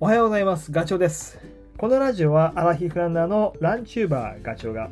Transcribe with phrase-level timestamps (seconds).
[0.00, 0.70] おはようございます。
[0.70, 1.40] ガチョウです。
[1.76, 4.90] このラジオはアラヒフランナーのランチューバーガチョウが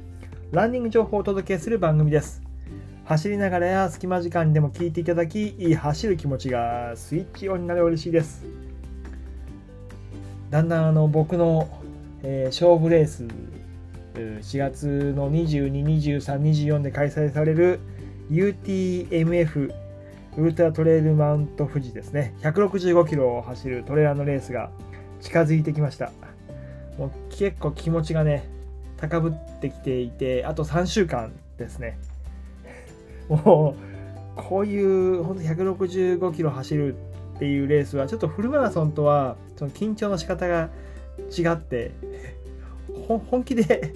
[0.51, 2.43] ランニング情報をお届けする番組です。
[3.05, 8.47] 走りながらや隙間時間でも聞いていただき、いい走る気持ちがスイッチオンになる嬉しいです。
[10.51, 11.69] だんだんあの僕の、
[12.25, 13.29] えー勝負レース
[14.17, 17.79] 4月の22、23、24で開催される
[18.33, 19.73] UTMF
[20.37, 24.71] ウルトラトレイルマウント富士ですね165キロを走るトレーラーのレースが
[25.21, 26.13] 近づいてきました。
[26.99, 28.49] もう結構気持ちがね
[28.97, 31.99] 高ぶってきていてあと3週間ですね。
[33.29, 33.77] も
[34.37, 36.95] うこういう本当165キロ走る
[37.37, 40.71] っていうレースはちょっとフルマラソンとはその緊張の仕方が
[41.37, 41.93] 違って
[43.29, 43.95] 本気で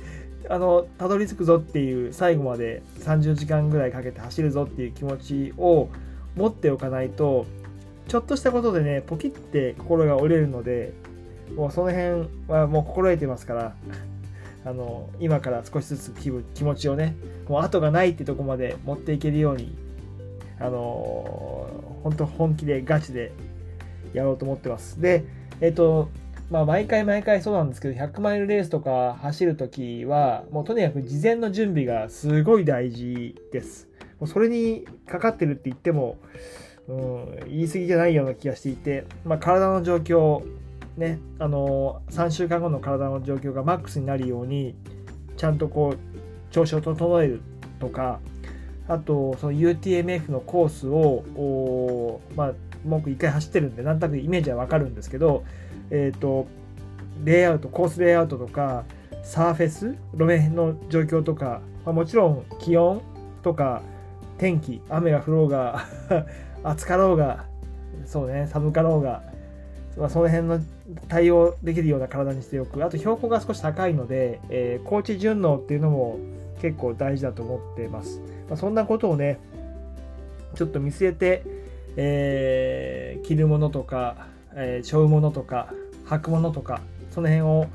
[0.49, 5.89] あのたどり着くぞっていう最後まで30時間ぐらいかけて走るぞっていう気持ちを
[6.37, 7.47] 持っておかないと
[8.09, 10.93] ちょっとしたことでねポキって心が折れるので
[11.57, 13.75] もうその辺はもう心得てますから
[14.65, 17.15] あの今から少しずつ気分気持ちをね
[17.49, 19.77] もう後がないってとこまで持っていけるように
[20.59, 21.69] あの
[22.03, 23.33] 本当本気でガチで
[24.13, 25.01] やろうと思ってます。
[25.01, 25.25] で
[25.61, 26.09] えっ、と
[26.51, 33.89] まあ毎回毎回そうなんですけど100マイルレースとか走るときはもうとにかく事前の準備がすごい大事です。
[34.19, 36.19] もうそれにかかってるって言っても、
[36.89, 40.43] うん、言い過ぎじゃないような気がしていて、まあ、体の状況
[40.97, 44.75] ねあの3週間後の体の状況がマックスになるように
[45.37, 47.41] ちゃんとこう調子を整える
[47.79, 48.21] とか
[48.89, 52.53] あとその UTMF のコースをおまあ
[52.85, 55.45] 僕一回走ってるんでなんとなくイメージはわかるんですけど
[55.91, 56.47] えっ、と
[57.25, 58.85] レイアウトコースレイアウトとか
[59.23, 63.03] サーフェス路面の状況とか、まあ、もちろん気温
[63.43, 63.83] とか
[64.39, 65.87] 天気雨が降ろうが
[66.65, 67.45] 暑かろうが
[68.07, 69.23] そうね寒かろうが、
[70.01, 70.61] まあ、その辺の
[71.09, 72.83] 対応できるような体にしておく。
[72.83, 76.19] あと標高が少し高いので、えー高地順応っていうのも
[76.63, 79.39] 結構大事だと思ってます、まあ、そんなことをね
[80.55, 81.43] ちょっと見据えて、
[81.97, 85.73] えー着るものとか、えー背負うものとか
[86.07, 87.67] 履くものとかその辺を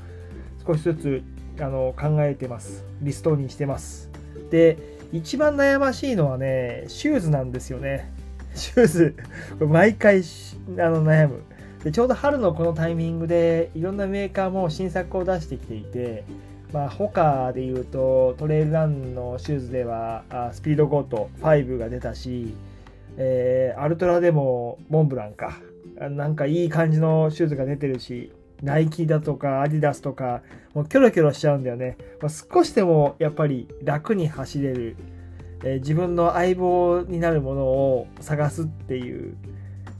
[0.66, 1.22] 少しずつ
[1.60, 2.84] あの考えてます。
[3.02, 4.10] リストにしてます。
[4.50, 4.78] で
[5.12, 8.12] 一番悩ましいのはねシューズなんですよね。
[8.54, 9.16] シューズ
[9.60, 11.42] 毎回あの悩む。
[11.86, 16.24] でちょうど春のこのタイミングでいろんなメーカーも新作を出してきていて
[16.72, 22.56] まあ他で言うとトレイルランのシューズではスピードゴート5が出たし、
[23.16, 25.60] えーアルトラでもモンブランか。
[26.00, 28.32] あなんかいい感じのシューズが出てるし
[28.62, 30.42] ナイキだとかアディダスとか
[30.74, 34.96] もうキョロキョロしちゃうんだよね、まあ少しでもやっぱり楽に走れる、
[35.62, 39.36] えー自分の相棒になるものを探すっていう、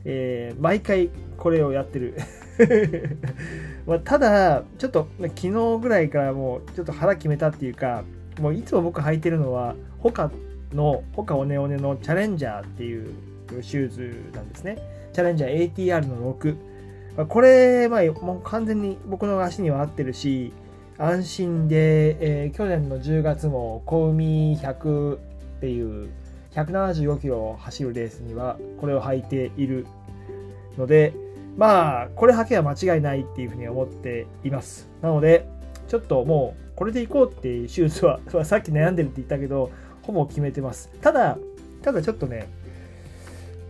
[0.07, 2.15] えー毎回これをやってる。
[3.87, 8.05] まただちょっと昨日ぐらいからもうちょっと腹決めたっていうか
[8.41, 10.31] もういつも僕履いてるのはホカ
[10.73, 13.11] のホカオネオネのチャレンジャーっていう
[13.61, 14.79] シューズなんですね。
[15.13, 16.57] チャレンジャー ATR の6
[17.29, 20.53] これ、まあ、もう完全に僕の足には合ってるし、
[20.99, 25.19] 安心で、えー去年の10月も小海100っ
[25.61, 26.11] ていう
[26.57, 29.87] 175キロを走るレースにはこれを履いている
[30.79, 31.13] ので、
[31.57, 34.89] まあ、これ履けば間違いないっていうふうに思っています。
[35.03, 35.49] なので、
[35.89, 39.71] ちょっともうこれでいこうっていうシューズは、 さっき悩んでるって言ったけど、
[40.03, 40.91] ほぼ決めてます。
[41.01, 41.39] ただ、
[41.83, 42.49] ただちょっとね、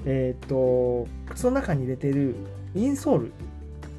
[0.04, 2.34] えっ、と、靴の中に入れてる
[2.74, 3.32] インソール、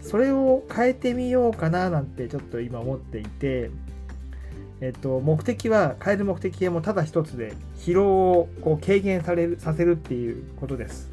[0.02, 3.70] それを変えてみようかななんてちょっと今思っていて、
[4.80, 11.12] えっと、目的は変える目的はもただ一つで疲労をこう軽減されるさせるっていうことです。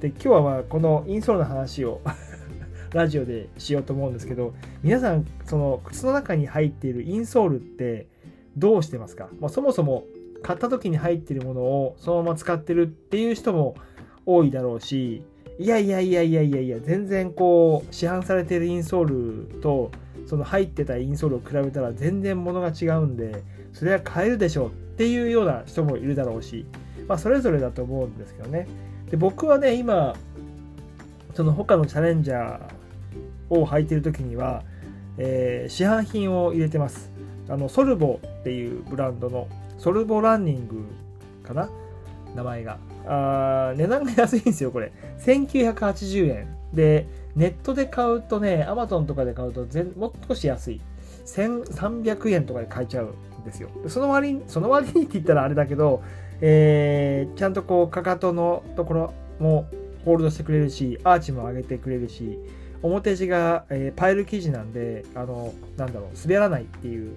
[0.00, 2.00] で今日はまあこのインソールの話を
[2.92, 8.06] ラジオでしようと思うんですけど皆さんその靴の中に入っているインソールって
[8.56, 10.04] どうしてますか、まあ、そもそも
[10.42, 13.74] 買った時に入っているものをそのまま使ってるっていう人も
[14.26, 15.22] 多いだろうし
[15.58, 19.90] いやいやいやいやいやいや全然こう市販されてるインソールと
[20.26, 23.42] その入ってたインソールを比べたら全然物が違うんで
[23.72, 26.66] それは買えるでしょうっていうような人もいるだろうし、
[27.08, 28.66] まあ、それぞれだと思うんですけどね。
[29.10, 30.14] で僕はね今
[31.34, 34.62] その他のチャレンジャーを履いてる時には、
[35.18, 37.10] えー市販品を入れてます。
[37.48, 39.48] あのソルボっていうブランドの
[39.78, 40.86] ソルボランニング
[41.42, 41.68] かな？
[42.34, 42.78] 名前が。
[43.06, 44.92] あ値段が安いんですよこれ。
[45.18, 46.56] 1980円。
[46.72, 50.80] でネットで買うとね Amazon とかで買うと全もう少し安い。
[51.26, 53.70] 1300円とかで買えちゃうんですよ。
[53.88, 56.02] その割にその割にって言ったらあれだけど、
[56.40, 59.66] えーちゃんとこうかかとのところも
[60.04, 62.38] ホールドしてくれるしアーチも上げてくれるし
[62.82, 67.16] 表地が、えー、パイル生地なんであのなんだろう滑らないっていう。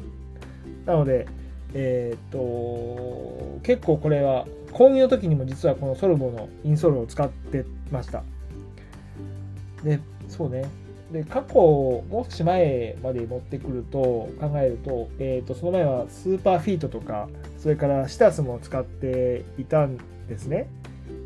[0.85, 1.27] なので
[1.73, 8.23] えー、っと結構これは購入の時にも実はこのソルボのインソールを使ってました。
[9.87, 10.65] でそうね。
[11.11, 13.99] で過去もう少し前まで持ってくると
[14.41, 19.97] 考えると,、えー、とその前はスーパーフィートとかそれからシタスも使っていたん
[20.27, 20.67] ですね。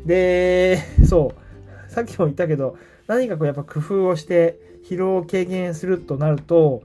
[0.06, 1.90] でそう。
[1.90, 6.82] さっきも言ったけど何かこうやっぱ工夫をして疲労を軽減するとなると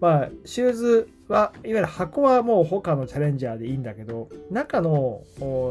[0.00, 5.22] まあシューズはいわゆる箱はもう他のチャレンジャーでいいんだけど中の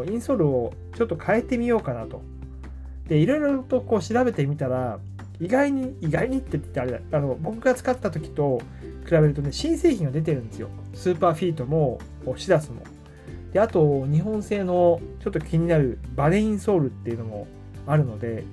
[0.09, 2.21] インソールをちょっと変えてみようかなと。
[3.07, 4.99] でいろいろとこう調べてみたら
[5.41, 6.99] 意外に意外にって言ってあれだ。
[7.11, 8.61] あの僕が使った時と
[9.05, 10.69] 比べるとね新製品が出てるんですよ。
[10.93, 11.99] スーパーフィートも
[12.37, 12.83] シダスも。
[13.51, 17.47] であと日本製のちょっと気になるバネインソールっていうのも
[17.85, 18.45] あるので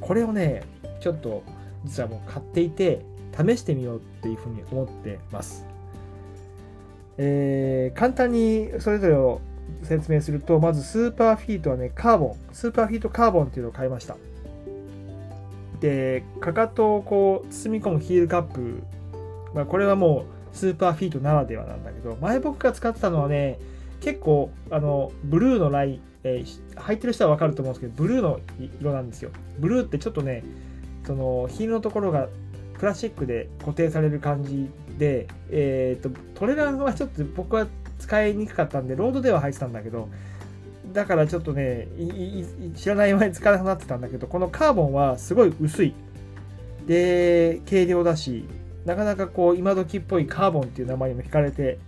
[0.00, 0.64] これをね
[1.00, 1.44] ちょっと
[1.84, 3.04] 実はもう買っていて
[3.36, 5.64] 試してみようっていうふうに思ってます、
[7.18, 9.40] えー、簡単にそれぞれを
[9.82, 12.36] 説明するとまずスーパーフィートはねカーボン。
[12.52, 14.16] スーパーフィートカーボンっていうのを買いました。
[15.80, 18.82] でかかとをこう包み込むヒールカップ、
[19.54, 23.58] まあ、これはもうスーパーフィートならではなんだけど前僕が使ってたのはね
[24.00, 28.40] 結構あのブルーのライン、えー、履いてる人は分かると思うんですけどブルーの
[28.80, 29.30] 色なんですよ。
[29.58, 30.44] ブルーってちょっとね
[31.06, 32.28] そのヒールのところが
[32.78, 34.68] プラスチックで固定される感じ
[34.98, 37.66] で、えーと、トレランはちょっと僕は
[37.98, 40.08] 使いにくかったんでロードでは履いてたんだけど
[40.96, 41.88] だからちょっとね
[42.74, 45.94] 知らない間に使わなくなってたんだけどこのカーボンはすごい薄い
[46.86, 48.46] で軽量だし
[48.86, 51.78] なかなかこう今時っぽいカーボンっていう名前にも惹かれて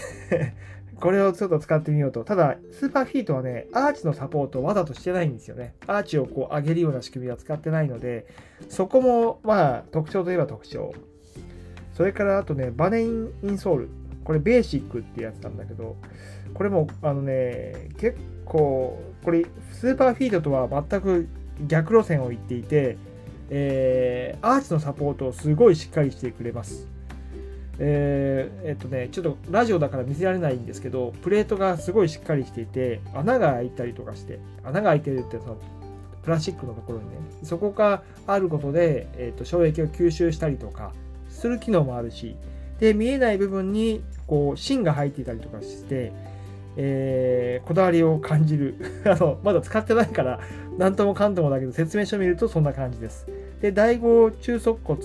[1.00, 2.22] これをちょっと使ってみようと。
[2.22, 5.74] ただ、スーパーフィートはね、アーチのサポートをわざとしてないんですよね。
[5.88, 8.28] アーチをこう上げるような仕組みは使ってないので、
[8.68, 10.94] そこもまあ特徴といえば特徴。
[11.94, 13.88] それからあとね、バネインインソール。
[14.24, 15.96] これベーシックってやつなんだけど、
[16.54, 21.28] これもあのね、結構、これスーパーフィートとは全く
[21.66, 22.96] 逆路線を行っていて、
[23.50, 26.88] えー、アーチのサポートをすごいしっかりしてくれます。
[27.78, 35.58] えー、えっとね、ちょっとラジオだから見せられないんですけど、プレートがすごいしっかりしていて、穴が開いたりとかして、穴が開いてるってその
[36.22, 40.92] プラスチックのところにね、そこがあることで、えっと衝撃を吸収したりとか
[41.28, 42.36] する機能もあるし、
[42.82, 46.12] で、見えない部分にこう芯が入っていたりとかして、
[46.76, 48.74] えー、こだわりを感じる
[49.06, 49.38] あの。
[49.44, 50.40] まだ使ってないから、
[50.78, 53.28] なんともかんともだけど、説明書を見るとそんな感じです。
[53.60, 55.00] で、第5中足骨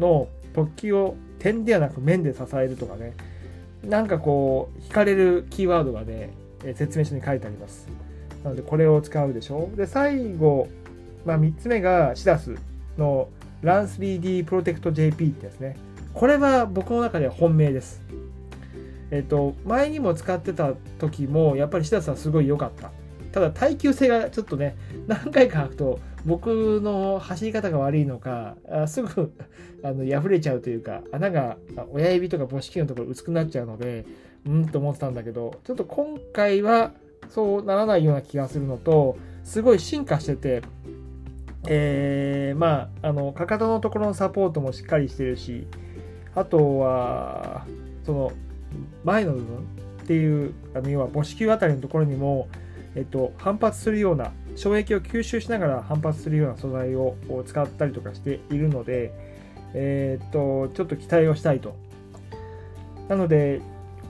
[0.00, 3.12] の突起を点ではなく面で支えるとかね、
[3.84, 6.30] なんかこう、惹かれるキーワードがね、
[6.74, 7.86] 説明書に書いてあります。
[8.42, 9.70] なので、これを使うでしょ。
[9.76, 10.66] で、最後、
[11.24, 12.56] まあ、3つ目がシダス
[12.96, 13.28] の
[13.62, 15.76] LAN3D Protect JP ってやつね。
[16.18, 18.02] これは僕の中では本命です。
[19.12, 22.90] えっと、前にも使ってた時も、やっぱりシダスはすごい良かった。
[23.30, 24.76] ただ耐久性がちょっとね、
[25.06, 29.32] 何回か履くと僕の走り方が悪いのか、あすぐ
[29.84, 31.56] あの破れちゃうというか、穴が
[31.92, 34.04] 親指とか母子球のところ薄くなっちゃうので、
[34.44, 36.94] うんと思ってたんだけど、ちょっと今回は
[37.28, 40.62] そうならないような気がするのと、すごい進化してて、
[41.68, 45.68] えー、まあ、あの、かかとのところのサポートもしっかりしてるし、
[46.38, 47.66] あとは、
[48.04, 48.32] その、
[49.04, 49.56] 前の部分
[50.02, 52.48] っていう、あの要は母子球あたりのところにも、
[52.94, 57.16] えっと、反発するような衝撃を吸収しながら反発するような素材を
[57.46, 59.12] 使ったりとかしているので、
[59.74, 61.76] え、っとちょっと期待をしたいと。
[63.08, 63.60] なので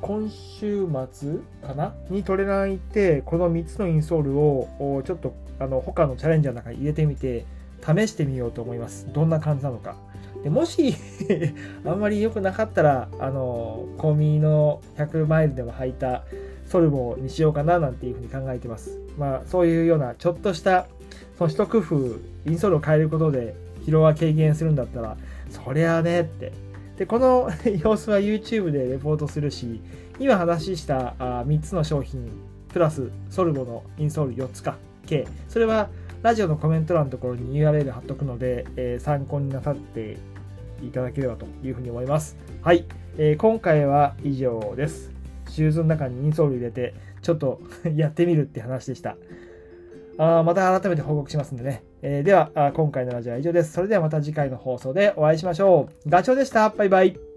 [0.00, 1.34] 今週末
[1.66, 1.94] かな？
[2.08, 7.44] にトレラン行ってこの3つのインソールをちょっとあの他のチャレンジャーの中に入れてみて
[7.80, 9.06] 試してみようと思います。
[9.12, 9.96] どんな感じなのか。
[10.42, 10.94] でもし
[11.84, 16.24] あんまり良くなかったら、あの、コンビニの100マイルでも履いた
[16.66, 19.00] ソルボにしようかななんていうふうに考えてます。
[19.18, 20.86] まあ、そういうようなちょっとした
[21.36, 21.96] その一工夫
[22.46, 23.54] インソールを変えることで
[23.84, 25.16] 疲労は軽減するんだったら
[25.50, 26.52] そりゃあねって
[26.96, 27.50] でこの
[27.82, 29.80] 様子は YouTube でレポートするし
[30.18, 32.28] 今話したあ3つの商品
[32.72, 35.88] プラスソルボのインソール4つか計それは
[36.22, 40.18] ラジオのコメント欄のところに URL 貼っとくので、えー、参考になさって
[40.82, 47.60] いただければというふうに思いますはい、えー、今回は以上ですシューズの中にインソール入れてちょっと
[47.94, 49.16] やってみるって話でした。
[50.18, 51.84] あまた改めて報告しますんでね。
[52.02, 53.72] えー、では、今回のラジオは以上です。
[53.72, 56.10] それではまた次回の放送でお会いしましょう。
[56.10, 56.70] ガチョウでした。
[56.70, 57.27] バイバイ。